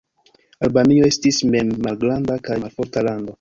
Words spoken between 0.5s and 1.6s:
Albanio estis